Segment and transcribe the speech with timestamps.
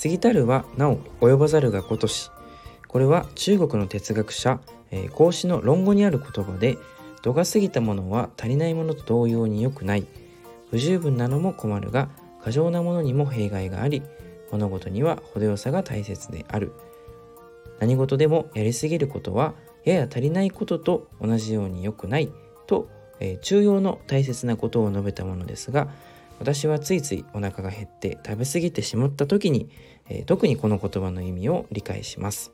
[0.00, 2.30] 過ぎたるはなお及ばざるが如し
[2.86, 6.78] これは中国の哲学者、えー、孔子の論語にある言葉で
[7.22, 10.06] 度が過ぎたものは足りないものと同様に良くない。
[10.70, 12.08] 不十分なのも困るが
[12.42, 14.02] 過剰なものにも弊害があり
[14.52, 16.72] 物事には程よさが大切である。
[17.80, 19.54] 何事でもやりすぎることは
[19.84, 22.30] やや足りないことと同じように良くない
[22.66, 22.88] と、
[23.20, 25.88] えー、中庸の大切なことを述べたものですが
[26.38, 29.68] 私はついついお腹が減って食べ過ぎてしまった時に、
[30.08, 32.52] えー、特にこの言葉の意味を理解します、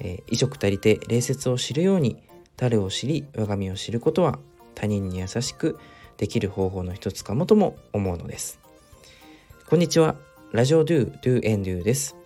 [0.00, 2.22] えー、衣食足りて礼節を知るように
[2.56, 4.38] 誰を知り我が身を知ることは
[4.74, 5.78] 他人に優しく
[6.16, 8.60] できる方法の一つかもとも思うのです。
[9.66, 10.16] こんにちは。
[10.52, 12.16] ラジオドゥドゥエンドゥです。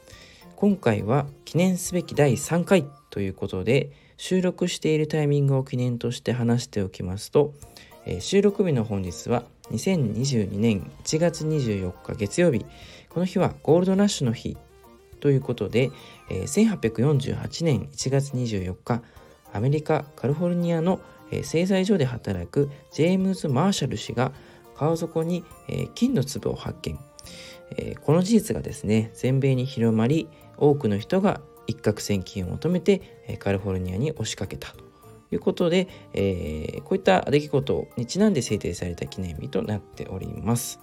[0.56, 7.54] 今回は記念すべき第3回ということで収録しているタイミングを記念として話しておきますと、
[8.04, 12.64] えー、収録日の本日は2022年1月24日月曜日
[13.08, 14.56] この日はゴールドラッシュの日。
[15.20, 15.90] ということで、
[16.28, 19.02] 1848年1月24日
[19.52, 21.00] アメリカ・カリフォルニアの、
[21.42, 24.32] 製材所で働くジェームズ・マーシャル氏が
[24.76, 25.44] 川底に、
[25.94, 26.98] 金の粒を発見、
[28.00, 34.72] この事実がですね全米に広まり多くの人が一攫千金を求めて、カリフォルニアに押しかけた。
[34.72, 34.87] と
[35.30, 40.80] いうことで、えー、こういった出来事にちなんで制定された記念日となっております。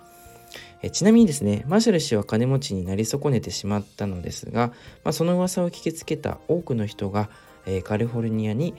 [0.81, 4.67] えちなみにですねマーシャル氏は金持ちになり損ねてしまったのですが、
[5.03, 7.29] まあ、その噂を聞きつけた多くの人が、
[7.65, 8.75] えー、カリフォルニアに、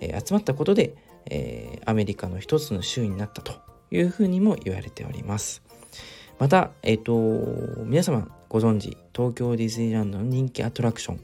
[0.00, 0.94] えー、集まったことで、
[1.26, 3.54] えー、アメリカの一つの州になったと
[3.90, 5.62] いうふうにも言われております。
[6.38, 11.20] また、えっ、ー、と、皆様ご存知、東京ディズニーランドの人気アトラクション、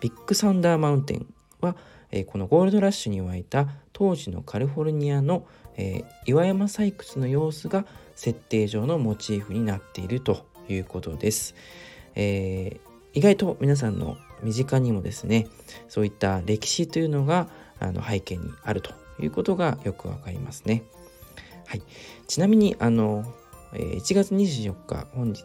[0.00, 1.26] ビッグサンダーマウンテン
[1.60, 1.76] は、
[2.26, 5.46] このゴールドラッシュに沸いた当時のカリフォルニアの、
[6.26, 11.54] 岩山採掘の様子が設定上のモチーフになっているということです。
[12.14, 15.46] えー、意外と皆さんの身近にもですね
[15.88, 20.82] そういった歴史というのがあの背景にあるということがよくわかりますね。
[21.66, 21.82] はい、
[22.26, 23.24] ちなみにあの
[23.72, 25.44] 1月24日本日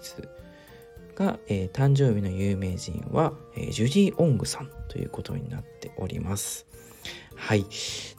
[1.14, 6.66] が、えー、誕生日の有名人は、えー、ジュディ・オングさんということになっております。
[7.36, 7.66] はい。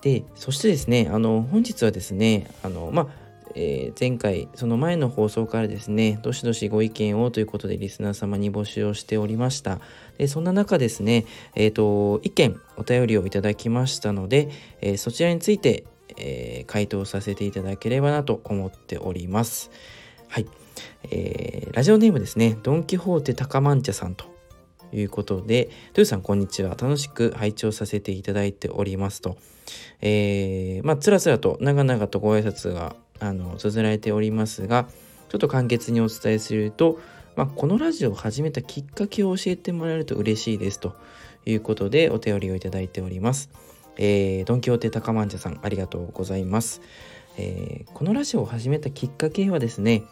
[0.03, 3.27] で、そしてですね、あの、本日はですね、あの、まあ、
[3.59, 9.81] えー、前回、その前の放送からですね、どしどしご意見をということでリスナー様に募集をしておりました。
[10.19, 14.51] でそんな中ですね、えっ、ー、と、意見、お便りをいただきましたので、
[14.83, 15.85] えー、そちらについて、
[16.19, 19.71] えー、回答させていただければなと思っております。
[20.29, 20.47] はい。
[21.11, 24.36] えー、ラジオネームですね、ドン・キホーテ高マンチャさんと
[24.99, 26.71] いうことで、トゥーさんこんにちは。
[26.71, 29.37] 楽しく拝聴させていただいておりますと。
[30.01, 34.89] えー、まあ、つらつらと長々とご挨拶が、あの、綴られておりますが、
[35.29, 36.99] ちょっと簡潔にお伝えすると、
[37.37, 40.95] まあ、このラジオを始めたきっかけを教えてもらえると嬉しいですと
[41.45, 43.51] いうことでお便りをいただいております。
[43.99, 46.81] えー、ドン・キホーテ高マンチャさんありがとうございます。
[47.39, 50.05] えー、このラジオを始めたきっかけはですね、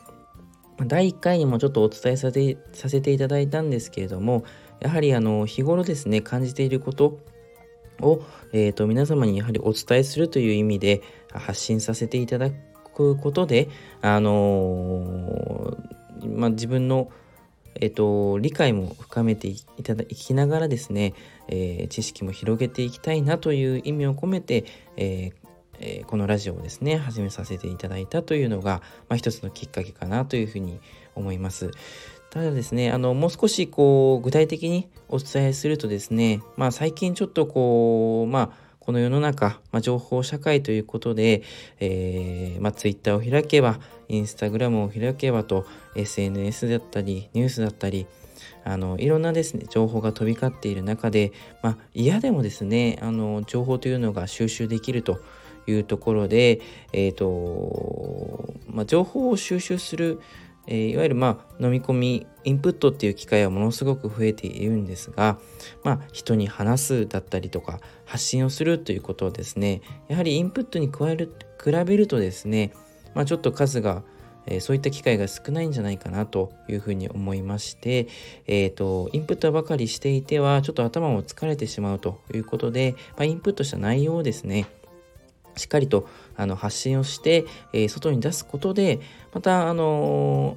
[0.82, 4.44] 第1回にもちょっとお伝えさせさせていただいたんですけれども、
[4.80, 7.20] やはりあの日頃ですね、感じていること
[8.00, 11.02] を、えーと、皆様にやはりお伝えするという意味で
[11.32, 13.68] 発信させていただくことで、
[14.02, 17.10] あのー、まあ、自分の、
[17.76, 21.14] えーと、理解も深めていただきながらですね、
[21.48, 24.64] えー、知識も広げていきたいなという意味を込めて、
[24.96, 25.43] えー
[25.84, 30.80] えー、このラジオをですね始めさせていただいたというのが、まあ、一つのきっかけかなというふうに
[31.14, 31.70] 思います。
[32.30, 41.42] ただですね、あの、もう少しこう、具体的にお伝えするとですね、まあ最近ちょっとこう、まあ、この世の中、まあ、情報社会ということで、
[41.78, 43.78] えー、まあ、Twitter を開けば、
[44.08, 48.06] Instagram を開けばと、SNS だったり、ニュースだったり、
[48.64, 55.20] あのいろんなですね情報が飛び交っている中で、まあ、嫌でもですねあの情報というのが収集できると
[55.66, 56.60] いうところで、
[56.92, 60.20] えーとまあ、情報を収集する、
[60.66, 65.38] えー、いわゆる、まあ、飲み込みインプットっていう機会はものすごく増えているんですが、
[65.82, 69.82] まあ、人に話すだったりとか発信をするということをですね。
[70.08, 72.72] やはりインプットに加える比べるとですね、
[73.14, 74.02] まあ、ちょっと数が
[74.46, 78.08] えー、そういった機会が少ないんじゃないかなというふうに思いまして、
[78.46, 84.66] えーと、インプットばかりしていてはちょっと頭も疲れてしまうということで、まあ、インプットした内容をですね
[85.56, 89.00] しっかりとあの発信をして、えー、外に出すことで
[89.32, 90.56] また、あの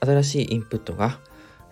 [0.00, 1.18] ー、新しいインプットが、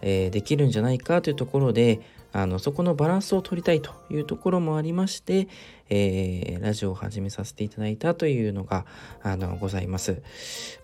[0.02, 2.00] えー、できるんじゃないかというところで
[2.36, 5.48] あのそこのバランスを取りたいというところもありまして、
[5.88, 8.84] え、ラジオを始めさせていただいたというのが
[9.22, 10.20] あのございます。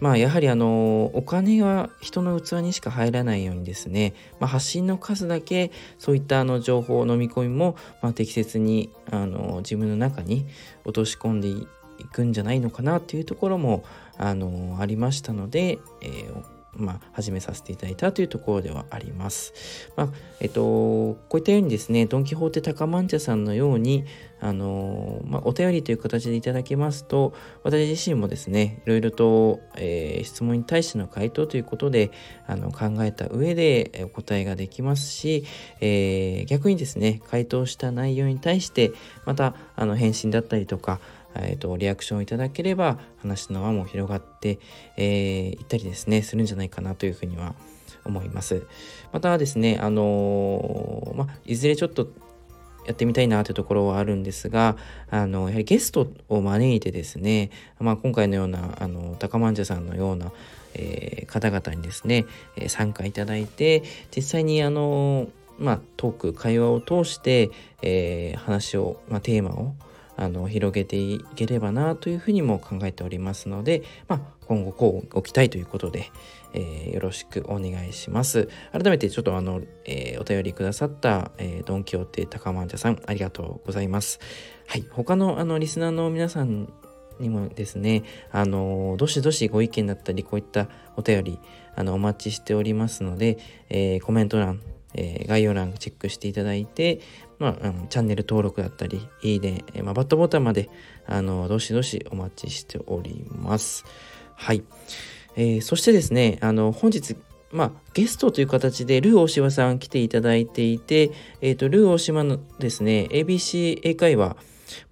[0.01, 10.47] まあやはりあのお金は人の器にしか入らないようにですね、まあ、発信の数だけそういったあの情報を飲み込みも、まあ、適切にあの自分の中に
[10.87, 11.69] 落とし込んでい
[12.05, 13.85] くんじゃないのかなというところも
[14.19, 19.53] あのありましたので、えーまあ、始めさせていただいたというところではあります。
[19.95, 20.09] まあ、
[20.41, 24.05] えっと、こういったようにですね、ドン・キホーテ高曼茶さんのように、
[24.41, 32.11] あのまあ、お便りという形でいただけますと、私自身もですね、いろいろと、えー、質問に対しての回答ということで、
[32.47, 35.45] あの考えた上でお答えができますし、
[35.81, 38.93] えー、逆にですね、回答した内容に対して、
[39.27, 41.01] また、あの返信だったりとか、
[41.37, 44.59] えーと、リアクションをいただければ話の輪も広がって、
[44.97, 47.55] えー、いったりですねするんじゃないかなというふうには
[48.05, 48.67] 思います。
[49.13, 52.09] またですねあのー、まいずれちょっと
[52.87, 54.77] やってみたいなというところはあるんですが
[55.09, 60.33] あのやはりゲストを招いてですね、まあ、今回のようなあの高万者さんのような、
[60.75, 62.27] えー、方々にですね、
[62.57, 65.29] え参加いただいて実際にあの
[65.59, 67.51] まあ、トーク会話を通して、
[67.83, 69.75] えー、話を、まあ、テーマを
[70.23, 76.11] あの広げていければなというふうにも考えておりますので、まあ、今後こうご期待ということで、
[76.55, 78.49] えー、よろしくお願いします。
[78.71, 84.21] 改めてちょっとあの、えー、お便りくださった、えー、ドンキョーテ高曼茶さんありがとうございます。
[84.69, 86.73] はい、他のあのリスナーの皆さん
[87.19, 91.39] にもですね、あのどしどしご意見だったりこういったお便り
[91.75, 93.39] あのお待ちしておりますので、
[93.69, 94.61] えコメント欄
[94.95, 97.01] えー、概要欄チェックしていただいて、
[97.39, 100.71] まあ、あのチャンネル登録だったり、いいね、えまあ、バットボタンまで、
[101.07, 103.85] あの、どしどしお待ちしております。
[104.37, 104.63] はい。
[105.37, 107.17] えー、そしてですね、あの、本日、
[107.51, 111.11] まあ、ゲストという形で、ルー大島さん来ていただいていて、
[111.41, 114.37] えっ、ー、と、ルー大島のですね、ABC 英会話、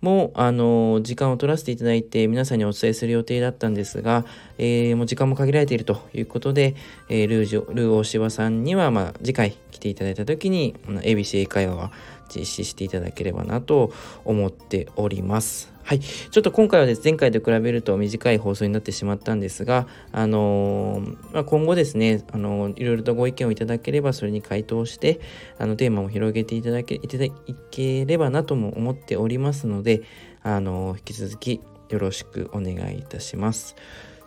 [0.01, 4.25] も、あの、時間を取らせていただいて、皆さんにお伝えする予定だったんですが、
[4.59, 6.75] えー、もう時間も限られているということで、
[7.09, 11.93] えー、ルージョ、ルー大柴さんには、まあ、次回来ていただいた時に、ABC 英会話は
[12.39, 13.93] 実施していただければなと
[14.25, 15.73] 思っております。
[15.83, 16.01] はい。
[16.01, 25.21] ちょっと今回はです、ね前回と比べると短い放送になってしまったんですが、あのー、まあ、今後ですね、あのー、いろいろとご意見をいただければ、それに回答して、
[25.59, 27.27] あの、テーマを広げていただけ、いただ
[27.71, 30.03] ければなとも思っておりますので、
[30.43, 33.75] あのー、引き続きよろしくお願いいたします。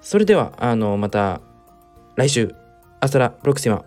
[0.01, 1.39] それでは、あのまた
[2.15, 2.53] 来週、
[2.99, 3.85] アストラプロクシマ